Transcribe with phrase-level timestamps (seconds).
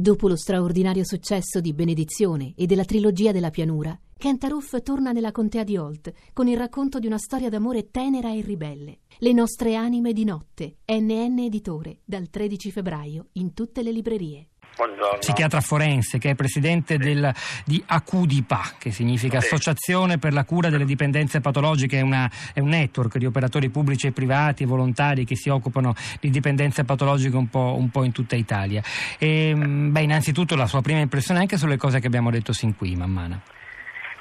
[0.00, 5.30] Dopo lo straordinario successo di Benedizione e della trilogia della pianura, Kent Aruf torna nella
[5.30, 9.00] contea di Holt con il racconto di una storia d'amore tenera e ribelle.
[9.18, 14.48] Le nostre anime di notte, NN Editore, dal 13 febbraio in tutte le librerie.
[14.80, 15.18] Buongiorno.
[15.18, 17.30] psichiatra forense che è presidente del,
[17.66, 19.46] di ACUDIPA, che significa Sì.
[19.52, 24.06] Associazione per la cura delle dipendenze patologiche, è, una- è un network di operatori pubblici
[24.06, 28.36] e privati volontari che si occupano di dipendenze patologiche un po', un po' in tutta
[28.36, 28.82] Italia.
[29.18, 32.74] E, mh, beh, innanzitutto la sua prima impressione anche sulle cose che abbiamo detto sin
[32.74, 33.40] qui, man mano.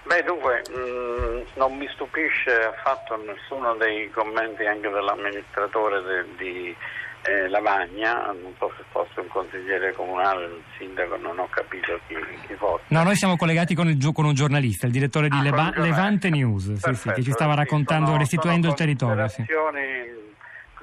[0.07, 6.75] Beh, dunque, mh, non mi stupisce affatto nessuno dei commenti anche dell'amministratore de- di
[7.23, 12.15] eh, Lavagna, non so se fosse un consigliere comunale, un sindaco, non ho capito chi,
[12.47, 12.83] chi fosse.
[12.87, 15.71] No, noi siamo collegati con, il con un giornalista, il direttore di Ah, Leva-.
[15.75, 19.27] Levante News, sì, sì, che ci stava raccontando, sono- restituendo sono il territorio.
[19.27, 19.45] Sì.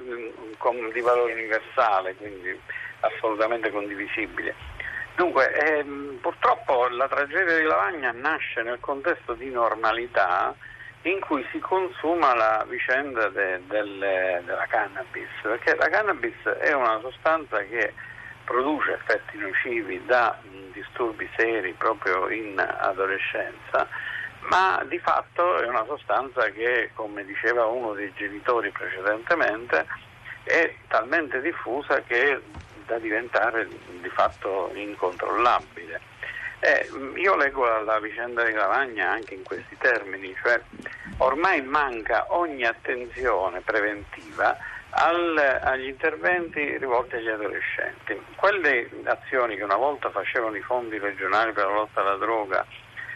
[0.01, 2.57] mm, con- di valore universale, quindi
[3.01, 4.53] assolutamente condivisibile.
[5.15, 10.53] Dunque, ehm, purtroppo la tragedia di Lavagna nasce nel contesto di normalità
[11.03, 16.99] in cui si consuma la vicenda de- del- della cannabis, perché la cannabis è una
[16.99, 17.93] sostanza che
[18.43, 20.37] produce effetti nocivi da
[20.71, 23.87] disturbi seri proprio in adolescenza,
[24.49, 29.85] ma di fatto è una sostanza che, come diceva uno dei genitori precedentemente,
[30.43, 32.41] è talmente diffusa che
[32.85, 33.67] da diventare
[33.99, 36.06] di fatto incontrollabile.
[36.59, 40.59] Eh, io leggo la, la vicenda di Lavagna anche in questi termini, cioè
[41.17, 44.57] ormai manca ogni attenzione preventiva
[44.89, 48.19] al- agli interventi rivolti agli adolescenti.
[48.35, 52.65] Quelle azioni che una volta facevano i fondi regionali per la lotta alla droga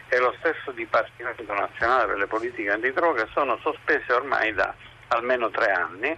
[0.08, 4.72] e lo stesso Dipartimento nazionale per le politiche antidroga sono sospese ormai da
[5.08, 6.16] almeno tre anni.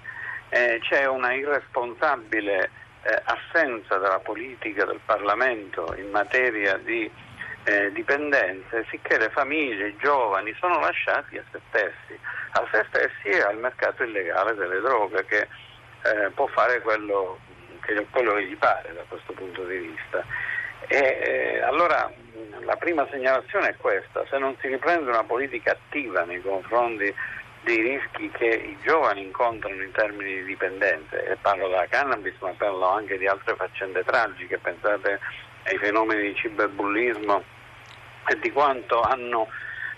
[0.50, 2.70] Eh, c'è una irresponsabile
[3.05, 7.11] eh, assenza della politica del Parlamento in materia di
[7.65, 12.19] eh, dipendenze, sicché le famiglie, i giovani sono lasciati a se stessi,
[12.53, 15.41] a se stessi e al mercato illegale delle droghe che
[16.03, 17.39] eh, può fare quello
[17.81, 20.25] che, quello che gli pare da questo punto di vista.
[20.87, 22.11] E, eh, allora
[22.61, 27.14] la prima segnalazione è questa, se non si riprende una politica attiva nei confronti
[27.64, 32.52] dei rischi che i giovani incontrano in termini di dipendenze, e parlo della cannabis ma
[32.57, 35.19] parlo anche di altre faccende tragiche, pensate
[35.64, 37.42] ai fenomeni di ciberbullismo
[38.27, 39.48] e di quanto hanno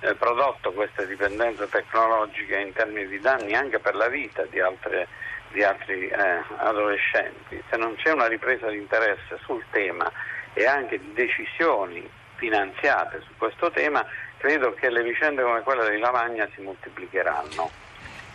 [0.00, 5.08] eh, prodotto queste dipendenze tecnologiche in termini di danni anche per la vita di, altre,
[5.50, 7.60] di altri eh, adolescenti.
[7.68, 10.10] Se non c'è una ripresa di interesse sul tema
[10.54, 14.04] e anche di decisioni finanziate su questo tema,
[14.38, 17.70] credo che le vicende come quella di Lavagna si moltiplicheranno.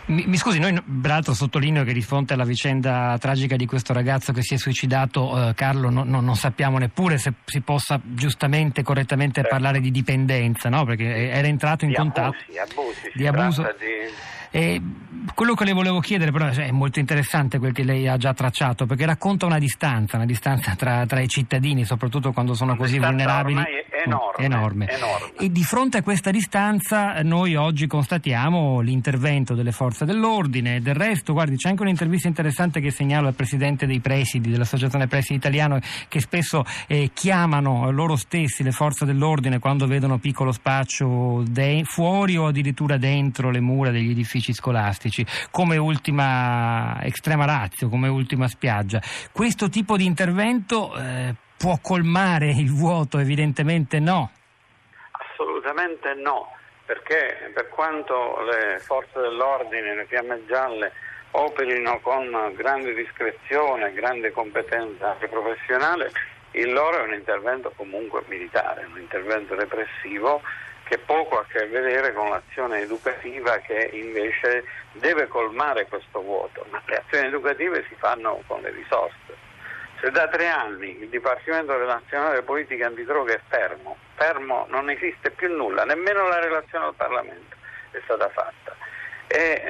[0.03, 4.33] Mi, mi scusi, noi peraltro sottolineo che di fronte alla vicenda tragica di questo ragazzo
[4.33, 8.81] che si è suicidato, eh, Carlo, no- no- non sappiamo neppure se si possa giustamente,
[8.81, 9.55] correttamente Certo.
[9.55, 10.85] parlare di dipendenza, no?
[10.85, 12.35] perché era entrato in Di contatto.
[12.35, 13.61] abusi, abusi, di abuso.
[13.79, 14.81] di- E
[15.33, 18.85] quello che le volevo chiedere però è molto interessante quel che lei ha già tracciato
[18.85, 23.59] perché racconta una distanza, una distanza tra, tra i cittadini, soprattutto quando sono così vulnerabili.
[23.59, 24.87] ormai è enorme, enorme.
[24.89, 25.33] enorme.
[25.39, 30.81] E di fronte a questa distanza noi oggi constatiamo l'intervento delle forze dell'ordine.
[30.81, 35.35] Del resto, guardi, c'è anche un'intervista interessante che segnalo al presidente dei presidi dell'Associazione Presidi
[35.35, 41.83] Italiano che spesso eh, chiamano loro stessi le forze dell'ordine quando vedono piccolo spaccio de-
[41.85, 48.47] fuori o addirittura dentro le mura degli edifici scolastici come ultima estrema razio, come ultima
[48.47, 49.01] spiaggia.
[49.31, 53.19] Questo tipo di intervento eh, può colmare il vuoto?
[53.19, 54.31] Evidentemente no.
[55.11, 56.51] Assolutamente no,
[56.87, 60.91] perché per quanto le forze dell'ordine, le fiamme gialle
[61.31, 66.11] operino con grande discrezione, grande competenza anche professionale,
[66.53, 70.41] il loro è un intervento comunque militare, un intervento repressivo
[70.85, 76.65] che poco ha a che vedere con l'azione educativa che invece deve colmare questo vuoto,
[76.71, 79.50] ma le azioni educative si fanno con le risorse.
[80.01, 85.29] Se da tre anni il Dipartimento Nazionale delle Politiche Antidroga è fermo, fermo non esiste
[85.29, 87.55] più nulla, nemmeno la relazione al Parlamento
[87.91, 88.75] è stata fatta.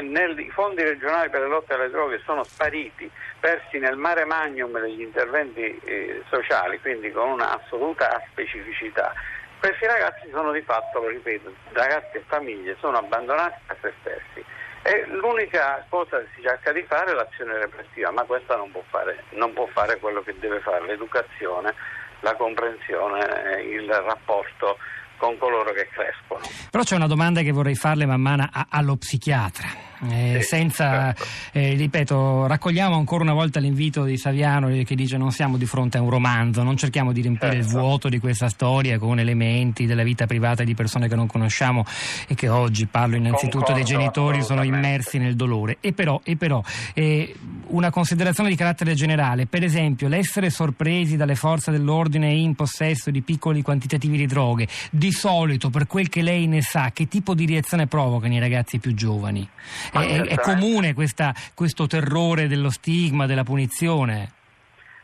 [0.01, 3.11] Nel, i fondi regionali per le lotte alle droghe sono spariti,
[3.41, 9.13] persi nel mare magnum degli interventi eh, sociali, quindi con una assoluta specificità.
[9.59, 14.43] Questi ragazzi sono di fatto, lo ripeto, ragazzi e famiglie, sono abbandonati a se stessi.
[14.83, 18.83] E l'unica cosa che si cerca di fare è l'azione repressiva, ma questa non può
[18.89, 21.73] fare, non può fare quello che deve fare l'educazione,
[22.21, 24.77] la comprensione, il rapporto
[25.17, 26.41] con coloro che crescono.
[26.71, 29.90] Però c'è una domanda che vorrei farle man mano allo psichiatra.
[30.09, 31.25] Eh, sì, senza, certo.
[31.51, 35.97] eh, ripeto, raccogliamo ancora una volta l'invito di Saviano che dice non siamo di fronte
[35.97, 37.67] a un romanzo, non cerchiamo di riempire certo.
[37.67, 41.85] il vuoto di questa storia con elementi della vita privata di persone che non conosciamo
[42.27, 45.77] e che oggi, parlo innanzitutto Concordo, dei genitori, sono immersi nel dolore.
[45.81, 46.63] E però, e però
[46.93, 47.35] eh,
[47.67, 53.21] una considerazione di carattere generale, per esempio l'essere sorpresi dalle forze dell'ordine in possesso di
[53.21, 57.45] piccoli quantitativi di droghe, di solito per quel che lei ne sa, che tipo di
[57.45, 59.47] reazione provocano i ragazzi più giovani?
[59.91, 64.31] È, è, comune questa, questo terrore dello stigma, della punizione?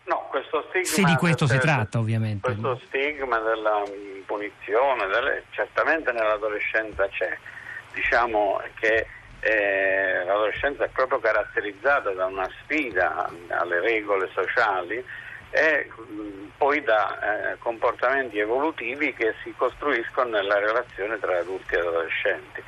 [0.06, 0.86] No, questo stigma...
[0.86, 2.48] Se di questo si tratta, ovviamente.
[2.48, 3.84] Questo stigma della
[4.26, 7.38] punizione, delle, certamente nell'adolescenza c'è.
[7.94, 9.08] Diciamo che
[9.42, 15.04] eh, l'adolescenza è proprio caratterizzata da una sfida alle regole sociali
[15.50, 21.80] e mh, poi da eh, comportamenti evolutivi che si costruiscono nella relazione tra adulti e
[21.80, 22.64] adolescenti.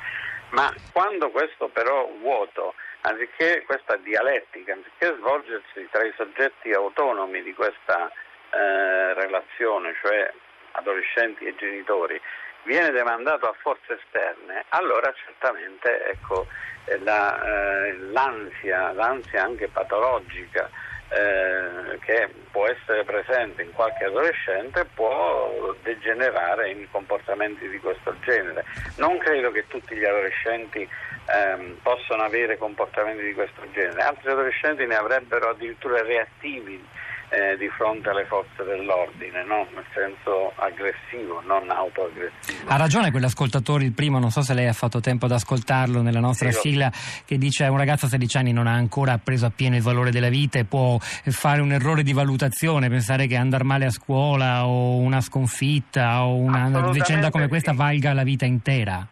[0.50, 7.54] Ma quando questo però vuoto, anziché questa dialettica, anziché svolgersi tra i soggetti autonomi di
[7.54, 8.10] questa
[8.50, 10.32] eh, relazione, cioè
[10.72, 12.20] adolescenti e genitori,
[12.64, 16.46] viene demandato a forze esterne, allora certamente ecco,
[16.86, 20.68] eh, la, eh, l'ansia, l'ansia anche patologica
[21.10, 28.64] eh, che può essere presente in qualche adolescente può degenerare in comportamenti di questo genere.
[28.96, 30.88] Non credo che tutti gli adolescenti
[31.26, 36.84] ehm, possano avere comportamenti di questo genere, altri adolescenti ne avrebbero addirittura reattivi
[37.30, 39.66] eh, di fronte alle forze dell'ordine, no?
[39.74, 42.68] nel senso aggressivo, non autoaggressivo.
[42.68, 46.20] Ha ragione quell'ascoltatore, il primo, non so se lei ha fatto tempo ad ascoltarlo nella
[46.20, 46.90] nostra sì, sigla,
[47.24, 50.28] che dice un ragazzo a 16 anni non ha ancora appreso appieno il valore della
[50.28, 54.96] vita e può fare un errore di valutazione, pensare che andare male a scuola o
[54.96, 59.06] una sconfitta o una vicenda come questa valga la vita intera.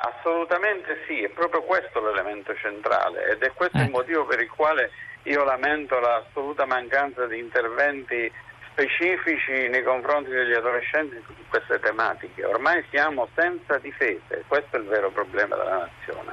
[0.00, 3.82] Assolutamente sì, è proprio questo l'elemento centrale ed è questo eh.
[3.82, 4.90] il motivo per il quale
[5.24, 8.30] io lamento l'assoluta mancanza di interventi
[8.70, 12.44] specifici nei confronti degli adolescenti su queste tematiche.
[12.44, 16.32] Ormai siamo senza difese, questo è il vero problema della nazione.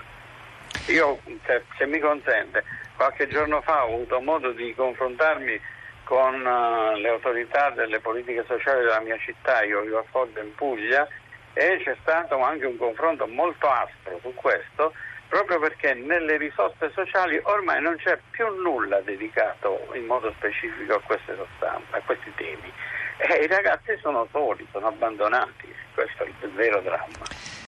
[0.88, 2.63] Io, se, se mi consente,
[2.95, 5.59] qualche giorno fa ho avuto modo di confrontarmi
[6.03, 10.53] con uh, le autorità delle politiche sociali della mia città, io vivo a Foggia in
[10.53, 11.07] Puglia,
[11.56, 14.94] e c'è stato anche un confronto molto aspro su questo
[15.28, 21.02] proprio perché nelle risorse sociali ormai non c'è più nulla dedicato in modo specifico a
[21.02, 22.72] queste sostanze, a questi temi.
[23.18, 27.55] E i ragazzi sono soli, sono abbandonati, questo è il vero dramma.